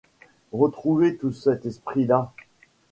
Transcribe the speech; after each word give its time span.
retrouvez 0.51 1.15
tout 1.17 1.31
cet 1.31 1.67
esprit-là… 1.67 2.33